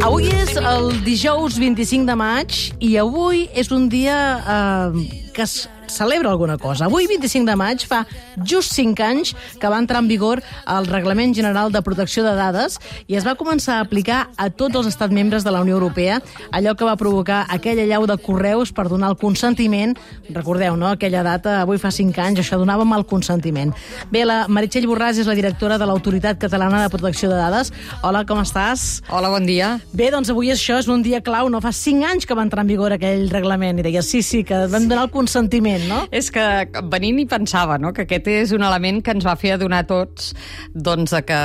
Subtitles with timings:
[0.00, 5.02] Avui és el dijous 25 de maig i avui és un dia eh,
[5.36, 6.86] que es celebra alguna cosa.
[6.86, 8.04] Avui, 25 de maig, fa
[8.44, 12.78] just 5 anys que va entrar en vigor el Reglament General de Protecció de Dades
[13.06, 16.20] i es va començar a aplicar a tots els estats membres de la Unió Europea,
[16.52, 19.96] allò que va provocar aquella llau de correus per donar el consentiment.
[20.30, 23.74] Recordeu, no?, aquella data, avui fa 5 anys, això donava mal consentiment.
[24.10, 27.72] Bé, la Meritxell Borràs és la directora de l'Autoritat Catalana de Protecció de Dades.
[28.02, 29.02] Hola, com estàs?
[29.10, 29.76] Hola, bon dia.
[29.92, 31.60] Bé, doncs avui això és un dia clau, no?
[31.60, 34.66] Fa 5 anys que va entrar en vigor aquell reglament i deia, sí, sí, que
[34.70, 36.02] vam donar el consentiment, no?
[36.12, 36.44] És que
[36.92, 37.92] venint i pensava no?
[37.96, 40.32] que aquest és un element que ens va fer adonar tots
[40.74, 41.38] doncs, que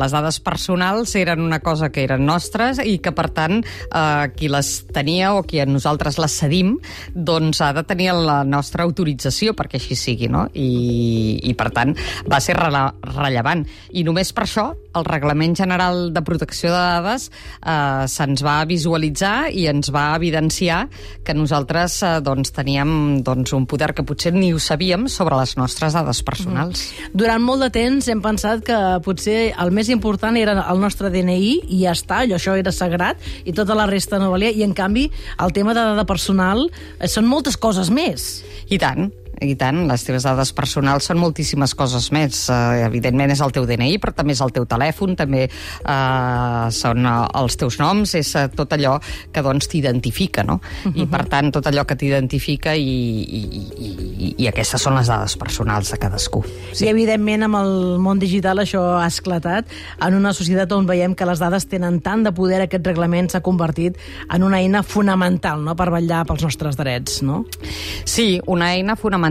[0.00, 4.50] les dades personals eren una cosa que eren nostres i que, per tant, eh, qui
[4.52, 6.76] les tenia o qui a nosaltres les cedim
[7.14, 10.46] doncs ha de tenir la nostra autorització perquè així sigui, no?
[10.54, 11.94] I, i per tant,
[12.30, 13.64] va ser rele rellevant.
[13.94, 19.50] I només per això el Reglament General de Protecció de Dades eh, se'ns va visualitzar
[19.50, 20.84] i ens va evidenciar
[21.26, 25.56] que nosaltres eh, doncs, teníem doncs, un poder que potser ni ho sabíem sobre les
[25.58, 26.86] nostres dades personals.
[26.86, 27.10] Mm.
[27.24, 31.50] Durant molt de temps hem pensat que potser el més important era el nostre DNI
[31.66, 34.76] i ja està, allò això era sagrat i tota la resta no valia, i en
[34.76, 35.08] canvi
[35.42, 38.44] el tema de dada personal eh, són moltes coses més.
[38.70, 39.10] I tant,
[39.42, 42.44] i tant, les teves dades personals són moltíssimes coses més.
[42.52, 47.06] Uh, evidentment és el teu DNI, però també és el teu telèfon, també uh, són
[47.08, 48.96] uh, els teus noms, és uh, tot allò
[49.32, 50.60] que doncs t'identifica, no?
[50.84, 51.02] Uh -huh.
[51.02, 53.42] I per tant, tot allò que t'identifica i, i,
[53.78, 56.44] i, i aquestes són les dades personals de cadascú.
[56.72, 56.84] Sí.
[56.84, 59.66] I evidentment amb el món digital això ha esclatat
[60.00, 63.40] en una societat on veiem que les dades tenen tant de poder, aquest reglament s'ha
[63.40, 63.96] convertit
[64.30, 65.74] en una eina fonamental no?
[65.76, 67.44] per vetllar pels nostres drets, no?
[68.04, 69.23] Sí, una eina fonamental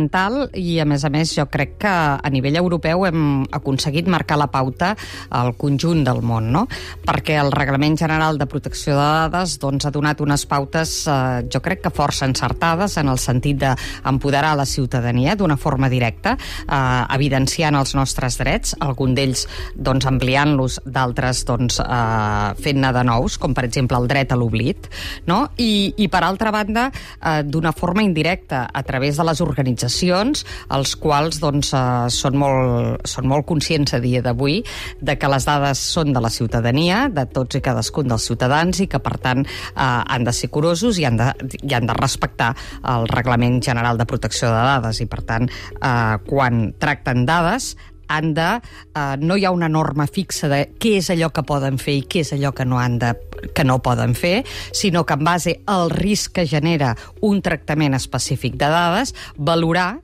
[0.58, 4.50] i, a més a més, jo crec que a nivell europeu hem aconseguit marcar la
[4.50, 4.96] pauta
[5.30, 6.66] al conjunt del món, no?
[7.06, 11.62] Perquè el Reglament General de Protecció de Dades doncs, ha donat unes pautes, eh, jo
[11.62, 17.78] crec que força encertades, en el sentit d'empoderar la ciutadania d'una forma directa, eh, evidenciant
[17.78, 23.68] els nostres drets, algun d'ells doncs, ampliant-los, d'altres doncs, eh, fent-ne de nous, com per
[23.70, 24.90] exemple el dret a l'oblit,
[25.30, 25.44] no?
[25.58, 30.96] I, i per altra banda, eh, d'una forma indirecta, a través de les organitzacions, els
[31.00, 34.62] quals doncs, eh, són, molt, són molt conscients a dia d'avui
[35.02, 38.88] de que les dades són de la ciutadania, de tots i cadascun dels ciutadans, i
[38.88, 42.54] que, per tant, eh, han de ser curosos i han de, i han de respectar
[42.96, 45.02] el Reglament General de Protecció de Dades.
[45.04, 47.74] I, per tant, eh, quan tracten dades,
[48.08, 48.50] han de,
[48.96, 52.06] eh, no hi ha una norma fixa de què és allò que poden fer i
[52.08, 53.14] què és allò que no han de
[53.56, 58.56] que no poden fer, sinó que en base al risc que genera un tractament específic
[58.56, 60.00] de dades, valorar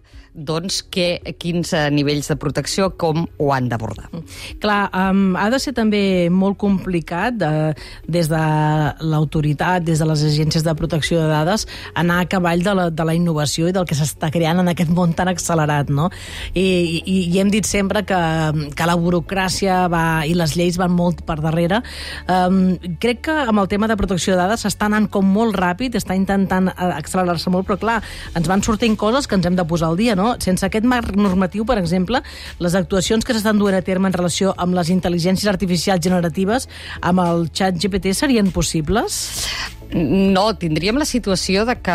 [0.45, 4.09] doncs, que, quins uh, nivells de protecció, com ho han d'abordar.
[4.61, 6.01] Clar, um, ha de ser també
[6.33, 7.51] molt complicat de,
[8.07, 8.41] des de
[9.05, 11.67] l'autoritat, des de les agències de protecció de dades,
[11.99, 14.91] anar a cavall de la, de la innovació i del que s'està creant en aquest
[14.93, 16.09] món tan accelerat, no?
[16.53, 16.65] I,
[17.03, 18.19] i, i hem dit sempre que,
[18.75, 21.81] que la burocràcia va, i les lleis van molt per darrere.
[22.29, 25.97] Um, crec que amb el tema de protecció de dades s'està anant com molt ràpid,
[25.99, 27.99] està intentant eh, accelerar-se molt, però clar,
[28.37, 30.28] ens van sortint coses que ens hem de posar al dia, no?
[30.39, 32.21] Sense aquest marc normatiu, per exemple,
[32.59, 36.69] les actuacions que s'estan duent a terme en relació amb les intel·ligències artificials generatives,
[37.01, 39.23] amb el xat GPT, serien possibles?
[39.89, 41.93] No, tindríem la situació de que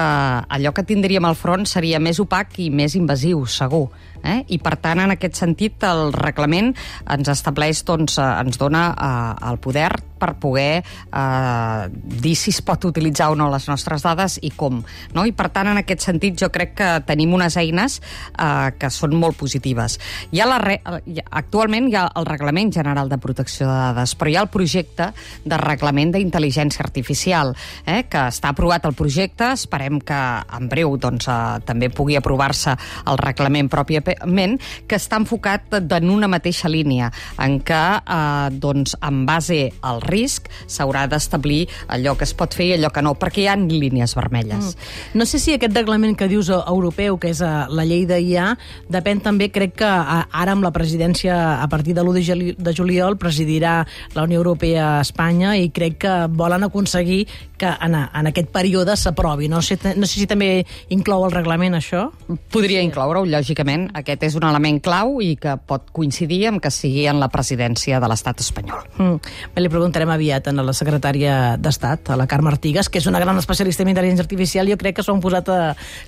[0.57, 3.87] allò que tindríem al front seria més opac i més invasiu, segur.
[4.25, 4.41] Eh?
[4.57, 6.73] I, per tant, en aquest sentit, el reglament
[7.13, 9.93] ens estableix, doncs, eh, ens dona eh, el poder
[10.25, 14.81] per poder eh, dir si es pot utilitzar o no les nostres dades i com.
[15.13, 15.27] No?
[15.29, 19.17] I, per tant, en aquest sentit, jo crec que tenim unes eines eh, que són
[19.21, 19.99] molt positives.
[20.33, 20.79] Hi ha la re...
[21.35, 25.11] Actualment hi ha el Reglament General de Protecció de Dades, però hi ha el projecte
[25.45, 27.53] de Reglament d'Intel·ligència Artificial,
[27.87, 30.21] eh, que està aprovat el projecte, esperem que
[30.57, 32.75] en breu doncs, eh, també pugui aprovar-se
[33.11, 34.59] el reglament pròpiament,
[34.89, 40.49] que està enfocat en una mateixa línia, en què, eh, doncs, en base al risc,
[40.67, 44.15] s'haurà d'establir allò que es pot fer i allò que no, perquè hi ha línies
[44.15, 44.75] vermelles.
[44.75, 45.19] Mm.
[45.19, 48.55] No sé si aquest reglament que dius europeu, que és uh, la llei d'IA,
[48.89, 53.19] depèn també, crec que uh, ara amb la presidència, a partir de l'1 de juliol,
[53.19, 57.25] presidirà la Unió Europea a Espanya i crec que volen aconseguir
[57.59, 59.49] que en, en aquest període s'aprovi.
[59.49, 62.07] No, sé, no sé si també inclou el reglament, això?
[62.53, 62.89] Podria sí.
[62.89, 63.89] incloure-ho, lògicament.
[63.99, 68.01] Aquest és un element clau i que pot coincidir amb que sigui en la presidència
[68.01, 68.85] de l'estat espanyol.
[68.99, 69.35] Mm.
[69.55, 73.21] Bé, li preguntarem aviat a la secretària d'Estat, a la Carme Artigas, que és una
[73.23, 75.59] gran especialista en intel·ligència artificial, jo crec que s'ho han posat a...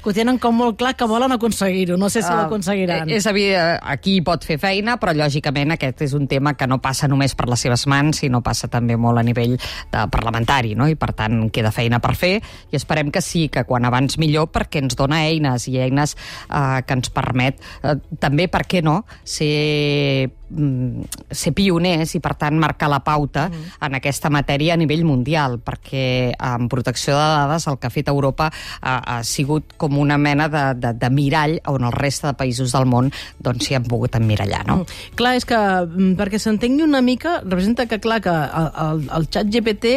[0.02, 1.98] que ho tenen com molt clar que volen aconseguir-ho.
[2.00, 3.10] No sé si uh, l'aconseguiran.
[3.12, 7.08] És evident, aquí pot fer feina, però lògicament aquest és un tema que no passa
[7.10, 10.88] només per les seves mans, sinó passa també molt a nivell de parlamentari, no?
[10.88, 12.34] i per tant queda feina per fer,
[12.70, 16.82] i esperem que sí, que quan abans millor, perquè ens dona eines, i eines eh,
[16.86, 22.88] que ens permet eh, també, per què no, ser ser pioners i, per tant, marcar
[22.90, 23.78] la pauta mm.
[23.82, 28.10] en aquesta matèria a nivell mundial, perquè en protecció de dades el que ha fet
[28.12, 28.48] Europa
[28.80, 32.74] ha, ha sigut com una mena de, de, de mirall on el reste de països
[32.76, 33.10] del món
[33.42, 34.78] doncs s'hi han pogut emmirallar, no?
[34.84, 35.00] Mm.
[35.18, 39.28] Clar, és que, mm, perquè s'entengui una mica, representa que, clar, que el, el, el
[39.32, 39.96] xat GPT,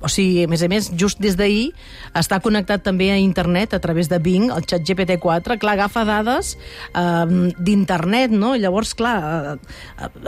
[0.00, 1.70] o sigui, a més a més, just des d'ahir,
[2.16, 6.54] està connectat també a internet a través de Bing, el xat GPT-4, clar, agafa dades
[6.92, 8.54] eh, d'internet, no?
[8.60, 9.16] Llavors, clar,
[9.46, 9.56] Eh,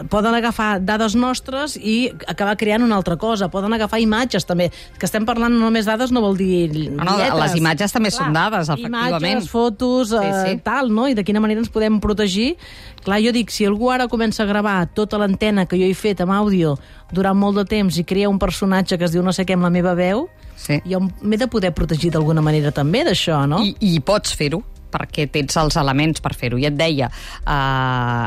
[0.08, 3.50] poden agafar dades nostres i acabar creant una altra cosa.
[3.52, 4.70] Poden agafar imatges, també.
[4.98, 7.40] Que estem parlant només dades no vol dir no, no, lletres.
[7.42, 9.22] Les imatges també Clar, són dades, efectivament.
[9.22, 10.54] Imatges, fotos, sí, sí.
[10.54, 11.08] Eh, tal, no?
[11.08, 12.54] I de quina manera ens podem protegir.
[13.04, 16.22] Clar, jo dic, si algú ara comença a gravar tota l'antena que jo he fet
[16.24, 16.76] amb àudio
[17.12, 19.64] durant molt de temps i crea un personatge que es diu no sé què amb
[19.64, 20.26] la meva veu,
[20.56, 20.80] sí.
[20.88, 23.62] jo m'he de poder protegir d'alguna manera també d'això, no?
[23.64, 26.58] I, i pots fer-ho perquè tens els elements per fer-ho.
[26.58, 28.26] I et deia, uh,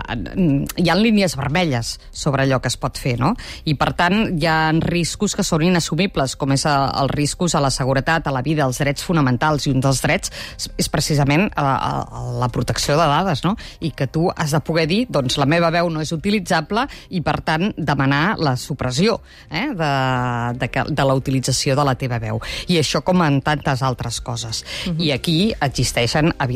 [0.78, 3.34] hi ha línies vermelles sobre allò que es pot fer, no?
[3.66, 7.64] I, per tant, hi ha riscos que són inassumibles, com és uh, els riscos a
[7.64, 10.32] la seguretat, a la vida, als drets fonamentals, i un dels drets
[10.78, 13.56] és precisament uh, uh, la protecció de dades, no?
[13.82, 17.22] I que tu has de poder dir, doncs, la meva veu no és utilitzable i,
[17.26, 19.20] per tant, demanar la supressió
[19.50, 19.92] eh, de,
[20.62, 22.42] de, de la utilització de la teva veu.
[22.72, 24.64] I això com en tantes altres coses.
[24.88, 25.06] Uh -huh.
[25.06, 26.51] I aquí existeixen, evidentment,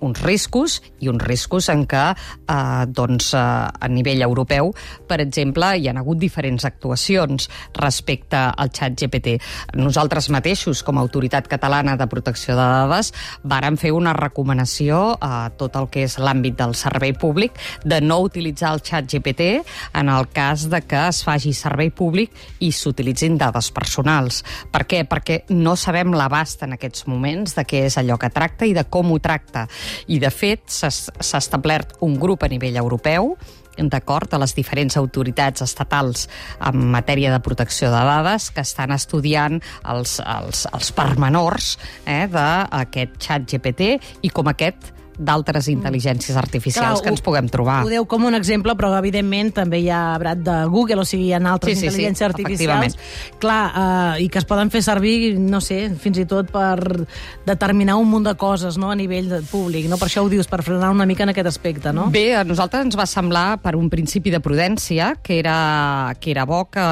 [0.00, 2.14] uns riscos i uns riscos en què,
[2.48, 4.72] eh, doncs, eh, a nivell europeu,
[5.06, 9.40] per exemple, hi han hagut diferents actuacions respecte al xat GPT.
[9.74, 13.12] Nosaltres mateixos, com a Autoritat Catalana de Protecció de Dades,
[13.42, 17.52] vàrem fer una recomanació a tot el que és l'àmbit del servei públic
[17.84, 19.64] de no utilitzar el xat GPT
[19.94, 22.30] en el cas de que es faci servei públic
[22.60, 24.44] i s'utilitzin dades personals.
[24.70, 25.04] Per què?
[25.08, 28.84] Perquè no sabem l'abast en aquests moments de què és allò que tracta i de
[28.84, 29.66] com ho tracta tracta.
[30.08, 33.36] I, de fet, s'ha establert un grup a nivell europeu
[33.80, 36.26] d'acord a les diferents autoritats estatals
[36.68, 39.56] en matèria de protecció de dades que estan estudiant
[39.88, 45.76] els, els, els permenors eh, d'aquest xat GPT i com aquest d'altres mm.
[45.76, 47.82] intel·ligències artificials Clar, que ens puguem trobar.
[47.84, 51.28] Ho deu com un exemple, però evidentment també hi ha brat de Google, o sigui,
[51.28, 52.96] hi ha altres sí, sí, intel·ligències sí, artificials.
[53.42, 57.04] Clar, uh, i que es poden fer servir, no sé, fins i tot per
[57.46, 59.88] determinar un munt de coses no, a nivell de públic.
[59.90, 60.00] No?
[60.00, 62.08] Per això ho dius, per frenar una mica en aquest aspecte, no?
[62.14, 66.46] Bé, a nosaltres ens va semblar, per un principi de prudència, que era, que era
[66.48, 66.86] bo que,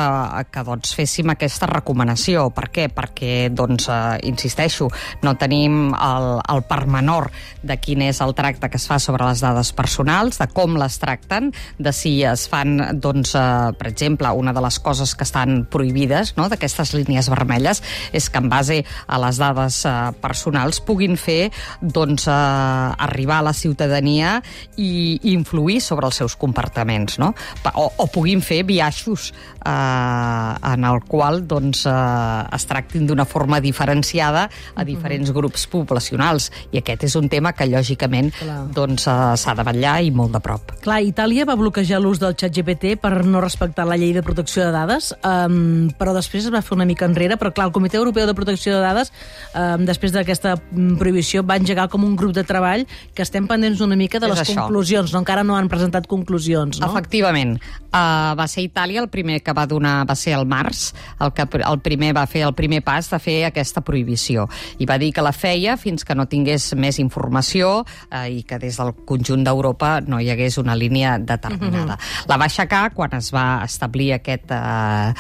[0.53, 2.49] que doncs, féssim aquesta recomanació.
[2.55, 2.89] Per què?
[2.93, 4.91] Perquè, doncs, uh, insisteixo,
[5.25, 7.31] no tenim el, el permenor
[7.65, 10.75] de quin és és el tracte que es fa sobre les dades personals, de com
[10.79, 15.23] les tracten, de si es fan, doncs, eh, per exemple, una de les coses que
[15.27, 17.83] estan prohibides, no?, d'aquestes línies vermelles,
[18.13, 23.49] és que en base a les dades eh, personals puguin fer, doncs, eh, arribar a
[23.51, 24.41] la ciutadania
[24.77, 27.35] i influir sobre els seus comportaments, no?
[27.75, 29.31] O, o puguin fer viatges
[29.63, 36.51] eh, en el qual, doncs, eh, es tractin d'una forma diferenciada a diferents grups poblacionals.
[36.73, 37.69] I aquest és un tema que,
[37.99, 38.31] lògicament,
[38.75, 40.73] doncs uh, s'ha de vetllar i molt de prop.
[40.85, 44.65] Clar, Itàlia va bloquejar l'ús del xat GPT per no respectar la llei de protecció
[44.65, 47.99] de dades, um, però després es va fer una mica enrere, però clar, el Comitè
[47.99, 49.13] Europeu de Protecció de Dades,
[49.55, 53.83] um, després d'aquesta mm, prohibició, va engegar com un grup de treball que estem pendents
[53.85, 54.63] una mica de les això.
[54.63, 55.23] conclusions, no?
[55.25, 56.91] encara no han presentat conclusions, no?
[56.93, 57.59] Efectivament.
[57.89, 60.93] Uh, va ser Itàlia el primer que va donar, va ser el març,
[61.25, 64.47] el que el primer va fer el primer pas de fer aquesta prohibició.
[64.79, 68.59] I va dir que la feia fins que no tingués més informació eh, i que
[68.59, 71.97] des del conjunt d'Europa no hi hagués una línia determinada.
[71.97, 72.29] Mm -hmm.
[72.29, 75.13] La va aixecar quan es va establir aquest eh,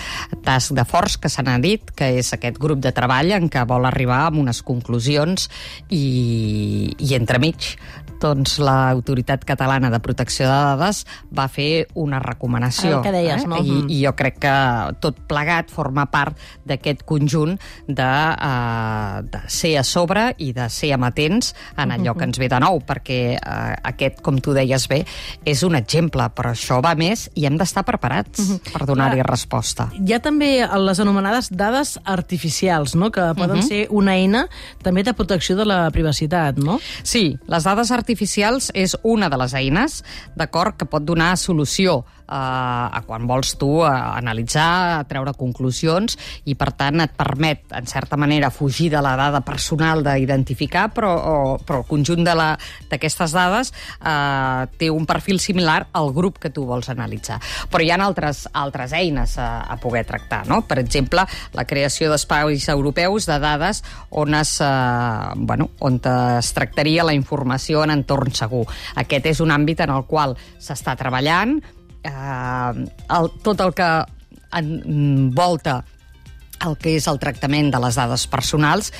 [0.42, 3.66] task de forç que se n'ha dit, que és aquest grup de treball en què
[3.66, 5.50] vol arribar amb unes conclusions
[5.88, 7.78] i, i entremig
[8.20, 12.98] doncs l'Autoritat Catalana de Protecció de Dades va fer una recomanació.
[12.98, 13.48] El que deies, eh?
[13.50, 13.60] no?
[13.62, 14.54] I, I jo crec que
[15.02, 17.56] tot plegat forma part d'aquest conjunt
[17.86, 22.50] de, uh, de ser a sobre i de ser amatents en allò que ens ve
[22.50, 25.02] de nou, perquè uh, aquest, com tu deies bé,
[25.48, 28.72] és un exemple, però això va més i hem d'estar preparats uh -huh.
[28.72, 29.90] per donar-hi resposta.
[29.94, 33.10] Hi ha també les anomenades dades artificials, no?
[33.10, 33.68] que poden uh -huh.
[33.68, 34.48] ser una eina
[34.82, 36.80] també de protecció de la privacitat, no?
[37.02, 40.00] Sí, les dades artificials artificials és una de les eines,
[40.32, 46.70] d'acord, que pot donar solució quan vols tu a analitzar, a treure conclusions, i per
[46.76, 51.82] tant et permet, en certa manera, fugir de la dada personal d'identificar, però, o, però
[51.82, 57.40] el conjunt d'aquestes dades eh, té un perfil similar al grup que tu vols analitzar.
[57.70, 60.62] Però hi ha altres, altres eines a, a poder tractar, no?
[60.68, 61.24] Per exemple,
[61.56, 66.00] la creació d'espais europeus de dades on es, eh, bueno, on
[66.38, 68.66] es tractaria la informació en entorn segur.
[69.00, 71.77] Aquest és un àmbit en el qual s'està treballant, eh,
[72.08, 73.90] el, tot el que
[74.58, 75.82] envolta
[76.66, 78.90] el que és el tractament de les dades personals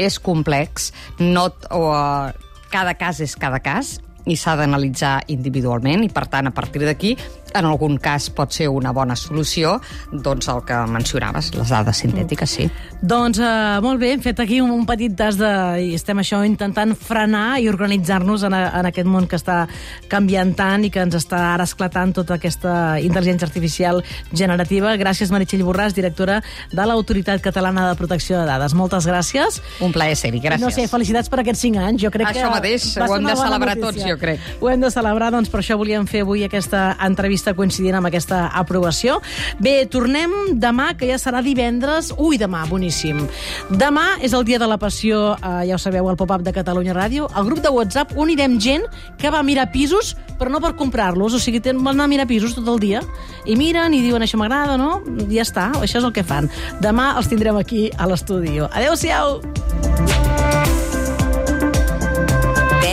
[0.00, 0.90] és complex,
[1.20, 2.32] no, o, uh,
[2.72, 7.14] cada cas és cada cas, i s'ha d'analitzar individualment i, per tant, a partir d'aquí
[7.54, 9.76] en algun cas pot ser una bona solució,
[10.10, 12.66] doncs el que mencionaves, les dades sintètiques, sí.
[13.00, 15.50] Doncs uh, molt bé, hem fet aquí un, un petit tas de...
[15.84, 19.64] i estem això intentant frenar i organitzar-nos en, a, en aquest món que està
[20.10, 24.02] canviant tant i que ens està ara esclatant tota aquesta intel·ligència artificial
[24.32, 24.96] generativa.
[24.98, 26.40] Gràcies, Meritxell Borràs, directora
[26.72, 28.74] de l'Autoritat Catalana de Protecció de Dades.
[28.74, 29.60] Moltes gràcies.
[29.84, 30.64] Un plaer ser-hi, gràcies.
[30.64, 32.02] No sé, felicitats per aquests cinc anys.
[32.02, 33.86] Jo crec això que mateix, ho hem de celebrar notícia.
[33.86, 34.40] tots, jo crec.
[34.60, 38.46] Ho hem de celebrar, doncs per això volíem fer avui aquesta entrevista coincidint amb aquesta
[38.54, 39.20] aprovació.
[39.62, 42.12] Bé, tornem demà, que ja serà divendres.
[42.18, 43.22] Ui, demà, boníssim.
[43.70, 46.94] Demà és el dia de la passió, eh, ja ho sabeu, al pop-up de Catalunya
[46.96, 47.28] Ràdio.
[47.32, 48.86] Al grup de WhatsApp unirem gent
[49.18, 51.34] que va mirar pisos, però no per comprar-los.
[51.34, 53.02] O sigui, van anar a mirar pisos tot el dia
[53.46, 55.00] i miren i diuen això m'agrada, no?
[55.28, 56.50] I ja està, això és el que fan.
[56.84, 58.58] Demà els tindrem aquí a l'estudi.
[58.70, 60.23] Adéu-siau!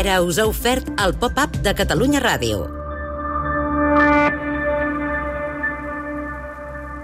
[0.01, 2.63] Vera us ha ofert el pop-up de Catalunya Ràdio.